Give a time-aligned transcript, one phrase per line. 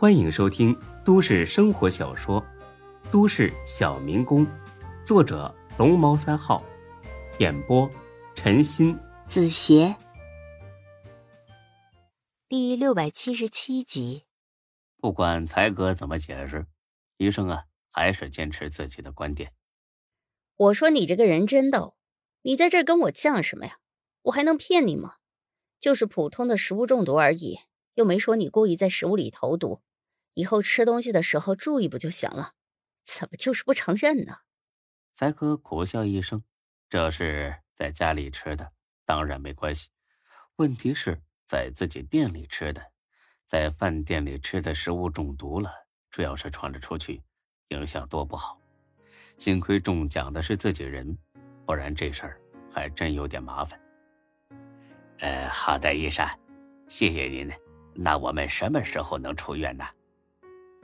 [0.00, 0.74] 欢迎收听
[1.04, 2.40] 都市生活小说
[3.12, 4.46] 《都市小民工》，
[5.04, 6.64] 作者龙猫三号，
[7.38, 7.86] 演播
[8.34, 9.94] 陈鑫、子邪，
[12.48, 14.24] 第六百七十七集。
[14.96, 16.66] 不管才哥怎么解释，
[17.18, 19.52] 医生啊，还是坚持自己的观点。
[20.56, 21.94] 我说你这个人真逗，
[22.40, 23.76] 你在这跟我犟什么呀？
[24.22, 25.16] 我还能骗你吗？
[25.78, 27.58] 就是普通的食物中毒而已，
[27.96, 29.82] 又没说你故意在食物里投毒。
[30.40, 32.54] 以后吃东西的时候注意不就行了？
[33.04, 34.38] 怎么就是不承认呢？
[35.12, 36.42] 才哥苦笑一声
[36.88, 38.72] ：“这是在家里吃的，
[39.04, 39.90] 当然没关系。
[40.56, 42.80] 问题是在自己店里吃的，
[43.44, 45.70] 在饭店里吃的食物中毒了，
[46.10, 47.22] 这要是传了出去，
[47.68, 48.58] 影响多不好。
[49.36, 51.18] 幸亏中奖的是自己人，
[51.66, 52.40] 不然这事儿
[52.72, 53.78] 还真有点麻烦。”
[55.20, 56.26] 呃，好的，医生，
[56.88, 57.50] 谢谢您。
[57.94, 59.84] 那我们什么时候能出院呢？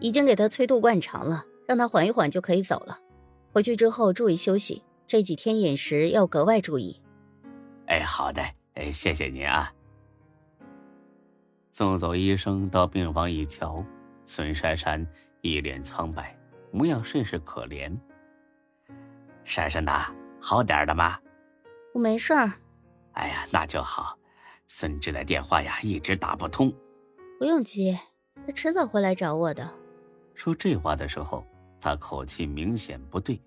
[0.00, 2.98] 已经给他催吐灌肠了，让他缓一缓就可以走了。
[3.52, 7.00] 回去之后注意休息，这几天饮食要格外注意。
[7.86, 8.42] 哎，好的，
[8.74, 9.72] 哎，谢谢您啊。
[11.72, 13.84] 送走医生到病房一瞧，
[14.26, 15.06] 孙珊珊
[15.40, 16.36] 一脸苍白，
[16.70, 17.96] 模样甚是可怜。
[19.44, 21.18] 珊珊呐，好点了吗？
[21.92, 22.52] 我没事儿。
[23.12, 24.18] 哎呀，那就好。
[24.66, 26.72] 孙志的电话呀，一直打不通。
[27.38, 27.98] 不用接，
[28.46, 29.68] 他迟早会来找我的。
[30.34, 31.44] 说这话的时候，
[31.80, 33.40] 他口气明显不对，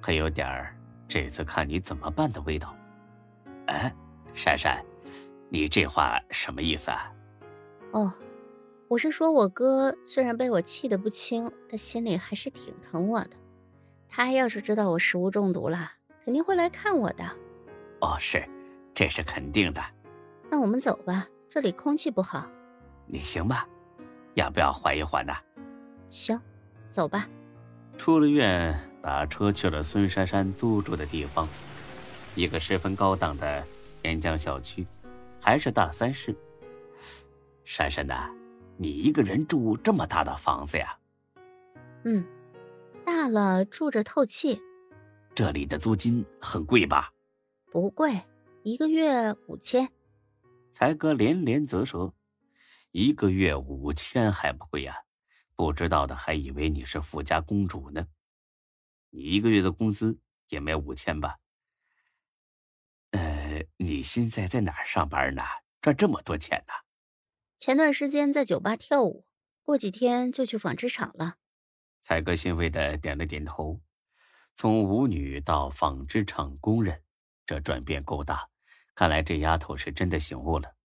[0.00, 0.76] 还有点儿
[1.06, 2.74] 这次看你怎么办的味道。
[3.66, 3.94] 哎，
[4.34, 4.84] 珊珊，
[5.48, 7.12] 你这话什么意思啊？
[7.92, 8.12] 哦，
[8.88, 13.30] 我是说我哥虽然被我气得不轻，但心里还是挺疼我的。
[14.08, 15.92] 他要是知道我食物中毒了，
[16.24, 17.24] 肯定会来看我的。
[18.00, 18.44] 哦，是，
[18.92, 19.82] 这是肯定的。
[20.50, 22.46] 那我们走吧，这里空气不好。
[23.06, 23.66] 你行吧？
[24.34, 25.32] 要不要缓一缓呢？
[26.14, 26.40] 行，
[26.88, 27.28] 走吧。
[27.98, 31.48] 出了院，打车去了孙珊珊租住的地方，
[32.36, 33.66] 一个十分高档的
[34.04, 34.86] 沿江小区，
[35.40, 36.32] 还是大三室。
[37.64, 38.30] 珊珊呐，
[38.76, 40.96] 你一个人住这么大的房子呀？
[42.04, 42.24] 嗯，
[43.04, 44.62] 大了住着透气。
[45.34, 47.12] 这里的租金很贵吧？
[47.72, 48.22] 不贵，
[48.62, 49.88] 一个月五千。
[50.70, 52.12] 才哥连连啧舌，
[52.92, 54.94] 一个月五千还不贵呀？
[55.56, 58.06] 不知道的还以为你是富家公主呢。
[59.10, 61.36] 你一个月的工资也没五千吧？
[63.10, 65.42] 呃，你现在在哪儿上班呢？
[65.80, 66.72] 赚这么多钱呢？
[67.58, 69.26] 前段时间在酒吧跳舞，
[69.62, 71.36] 过几天就去纺织厂了。
[72.02, 73.80] 彩哥欣慰的点了点头。
[74.56, 77.02] 从舞女到纺织厂工人，
[77.46, 78.48] 这转变够大。
[78.94, 80.76] 看来这丫头是真的醒悟了。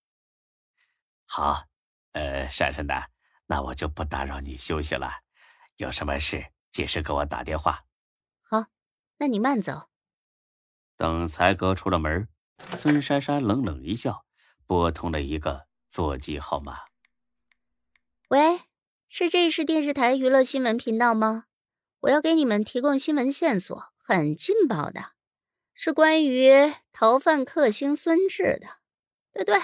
[1.25, 1.67] 好，
[2.13, 2.95] 呃，珊珊的。
[3.51, 5.09] 那我就不打扰你休息了，
[5.77, 7.83] 有什么事及时给我打电话。
[8.43, 8.67] 好，
[9.17, 9.89] 那你慢走。
[10.95, 12.29] 等才哥出了门，
[12.77, 14.23] 孙珊珊冷冷一笑，
[14.67, 16.77] 拨通了一个座机号码。
[18.27, 18.61] 喂，
[19.09, 21.45] 是这是电视台娱乐新闻频道吗？
[22.01, 25.13] 我要给你们提供新闻线索，很劲爆的，
[25.73, 28.77] 是关于逃犯克星孙志的。
[29.33, 29.59] 对对，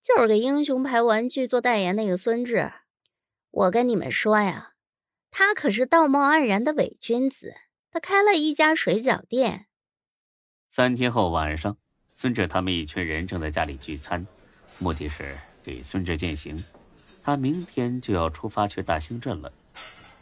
[0.00, 2.72] 就是给英雄牌玩具做代言那个孙志。
[3.58, 4.74] 我跟你们说呀，
[5.32, 7.56] 他可是道貌岸然的伪君子。
[7.90, 9.66] 他开了一家水饺店。
[10.70, 11.76] 三天后晚上，
[12.14, 14.24] 孙志他们一群人正在家里聚餐，
[14.78, 16.62] 目的是给孙志践行。
[17.24, 19.52] 他明天就要出发去大兴镇了。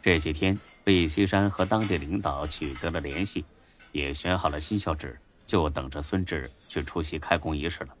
[0.01, 3.45] 这几天，魏西山和当地领导取得了联系，
[3.91, 5.15] 也选好了新校址，
[5.45, 7.93] 就等着孙志去出席开工仪式了。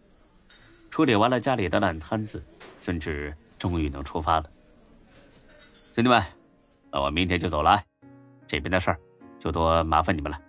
[0.89, 2.43] 处理完了家里的烂摊子，
[2.81, 4.49] 孙志终于能出发了。
[5.97, 6.23] 兄弟们，
[6.91, 7.81] 那我明天就走了，
[8.45, 8.99] 这边的事儿
[9.39, 10.39] 就多麻烦你们了。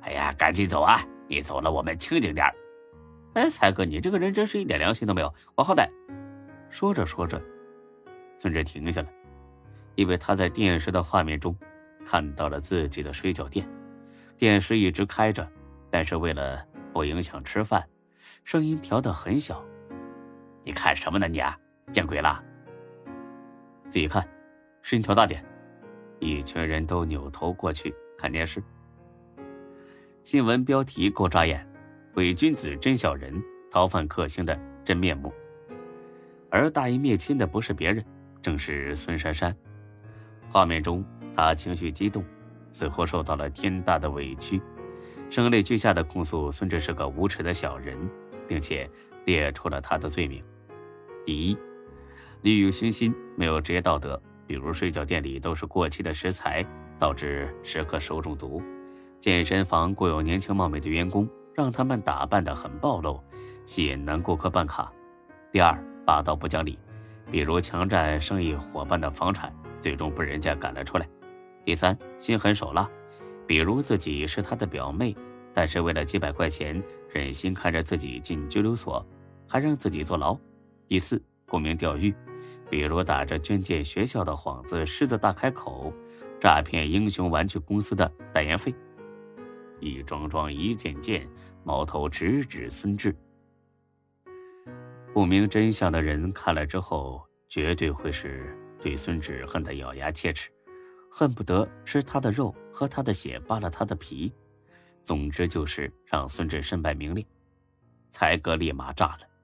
[0.00, 1.04] 哎呀，赶紧走啊！
[1.28, 2.46] 你走了，我们清静点
[3.34, 5.30] 哎，才哥，你这个人真是一点良心都没有。
[5.56, 5.86] 我好歹……
[6.70, 7.38] 说着说着，
[8.38, 9.08] 孙志停下了，
[9.94, 11.54] 因为他在电视的画面中
[12.06, 13.68] 看到了自己的水饺店。
[14.38, 15.46] 电视一直开着，
[15.90, 17.86] 但是为了不影响吃饭，
[18.42, 19.62] 声音调得很小。
[20.62, 21.28] 你看什么呢？
[21.28, 21.54] 你啊，
[21.92, 22.42] 见鬼了！
[23.90, 24.26] 自己看。
[24.86, 25.44] 声音调大点，
[26.20, 28.62] 一群人都扭头过去看电视。
[30.22, 31.68] 新闻标题够扎眼
[32.14, 33.34] ：“伪君子真小人，
[33.68, 35.34] 逃犯克星的真面目。”
[36.50, 38.04] 而大义灭亲的不是别人，
[38.40, 39.52] 正是孙珊珊。
[40.52, 41.04] 画面中，
[41.34, 42.24] 她情绪激动，
[42.72, 44.62] 似乎受到了天大的委屈，
[45.28, 47.98] 声泪俱下的控诉孙志是个无耻的小人，
[48.46, 48.88] 并且
[49.24, 50.40] 列出了他的罪名：
[51.24, 51.58] 第一。
[52.42, 54.22] 利欲熏心，没有职业道德。
[54.46, 56.64] 比如睡觉店里都是过期的食材，
[56.98, 58.62] 导致食客手中毒；
[59.20, 63.20] 健身房雇有年轻貌美的员工，让他们打扮得很暴露，
[63.64, 64.92] 吸引男顾客办卡。
[65.50, 66.78] 第二，霸道不讲理，
[67.30, 71.08] 比如强占生意伙伴的房产，最终被人家赶了出来。
[71.64, 72.88] 第三，心狠手辣，
[73.46, 75.16] 比如自己是他的表妹，
[75.52, 76.80] 但是为了几百块钱，
[77.12, 79.04] 忍心看着自己进拘留所，
[79.48, 80.38] 还让自己坐牢。
[80.86, 82.14] 第四，沽名钓誉。
[82.68, 85.92] 比如打着捐建学校的幌子，狮子大开口，
[86.40, 88.74] 诈骗英雄玩具公司的代言费。
[89.80, 91.28] 一桩桩，一件件，
[91.62, 93.14] 矛头直指孙志。
[95.12, 100.50] 不明真相的人看了之后，绝对会是对孙志恨得咬牙切齿，
[101.10, 104.32] 恨不得吃他的肉，喝他的血，扒了他的皮。
[105.02, 107.24] 总之就是让孙志身败名裂。
[108.10, 109.35] 才哥立马炸了。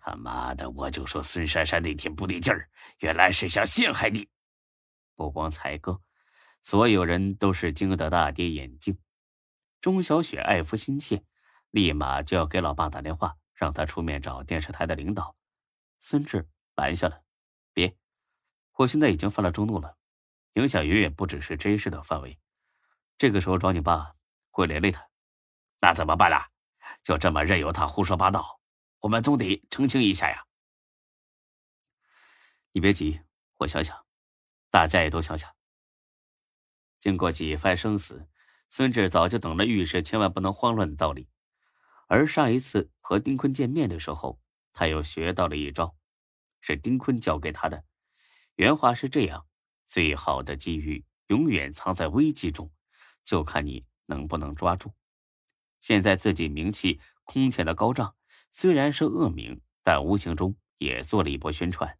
[0.00, 0.68] 他妈的！
[0.70, 4.28] 我就说孙珊珊那天不对劲儿，原来是想陷害你。
[5.14, 6.00] 不光才哥，
[6.62, 8.98] 所有人都是惊得大跌眼镜。
[9.80, 11.24] 钟小雪爱夫心切，
[11.70, 15.36] 立马就要给老爸打电话，让他出面找电视台的领导。
[16.00, 17.22] 孙志拦下了，
[17.72, 17.96] 别，
[18.74, 19.96] 我现在已经犯了众怒了，
[20.54, 22.38] 影响远远不只是这事的范围。
[23.16, 24.14] 这个时候找你爸
[24.50, 25.08] 会连累他，
[25.80, 26.48] 那怎么办啊？
[27.02, 28.60] 就这么任由他胡说八道？
[29.04, 30.46] 我们总得澄清一下呀！
[32.72, 33.20] 你别急，
[33.58, 34.06] 我想想，
[34.70, 35.54] 大家也都想想。
[37.00, 38.26] 经过几番生死，
[38.70, 41.28] 孙志早就懂了遇事千万不能慌乱的道理。
[42.08, 44.40] 而上一次和丁坤见面的时候，
[44.72, 45.94] 他又学到了一招，
[46.62, 47.84] 是丁坤教给他的。
[48.54, 49.46] 原话是这样：
[49.84, 52.72] 最好的机遇永远藏在危机中，
[53.22, 54.94] 就看你能不能抓住。
[55.82, 58.16] 现在自己名气空前的高涨。
[58.56, 61.92] 虽然是恶名，但无形中也做了一波宣传。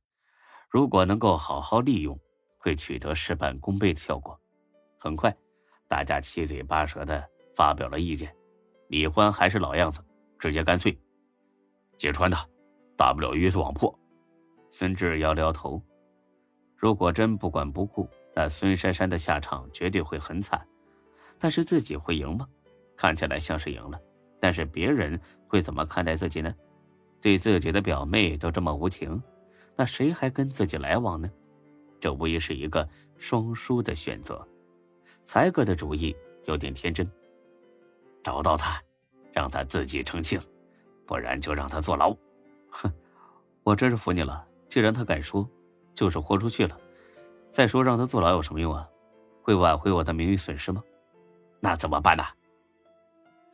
[0.71, 2.17] 如果能够好好利用，
[2.59, 4.41] 会取得事半功倍的效果。
[4.97, 5.37] 很快，
[5.89, 8.33] 大家七嘴八舌的发表了意见。
[8.87, 10.01] 李欢还是老样子，
[10.39, 10.97] 直接干脆
[11.99, 12.49] 揭穿他，
[12.97, 13.93] 大不了鱼死网破。
[14.71, 15.83] 孙志摇了摇头，
[16.77, 20.65] 如果真不管不顾，那孙珊珊的下场绝对会很惨。
[21.37, 22.47] 但是自己会赢吗？
[22.97, 24.01] 看起来像是赢了。
[24.45, 25.19] 但是别人
[25.49, 26.55] 会怎么看待自己呢？
[27.19, 29.19] 对自己的表妹都这么无情，
[29.75, 31.31] 那谁还跟自己来往呢？
[31.99, 32.87] 这无疑是一个
[33.17, 34.47] 双输的选择。
[35.25, 36.15] 才哥的主意
[36.45, 37.11] 有点天真，
[38.23, 38.79] 找到他，
[39.33, 40.39] 让他自己澄清，
[41.07, 42.15] 不然就让他坐牢。
[42.69, 42.93] 哼，
[43.63, 44.47] 我真是服你了。
[44.69, 45.49] 既然他敢说，
[45.95, 46.79] 就是豁出去了。
[47.49, 48.87] 再说让他坐牢有什么用啊？
[49.41, 50.83] 会挽回我的名誉损失吗？
[51.61, 52.23] 那怎么办呢？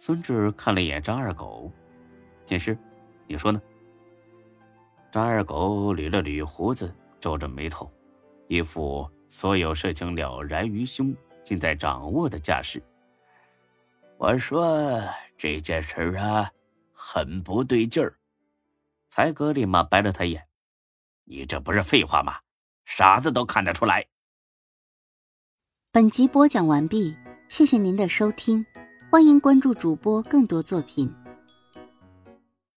[0.03, 1.71] 孙志看了一眼张二狗，
[2.47, 2.75] 剑师，
[3.27, 3.61] 你说呢？
[5.13, 7.93] 张二狗捋了捋胡子，皱着眉头，
[8.49, 11.15] 一副所有事情了然于胸、
[11.45, 12.83] 尽在掌握的架势。
[14.17, 14.99] 我说
[15.37, 16.51] 这件事啊，
[16.95, 18.15] 很不对劲儿。
[19.11, 20.43] 才哥立马白了他一眼
[21.29, 22.39] ：“你这不是废话吗？
[22.87, 24.07] 傻子都看得出来。”
[25.93, 27.15] 本集播讲完毕，
[27.51, 28.65] 谢谢您的收听。
[29.11, 31.13] 欢迎关注主播更多作品。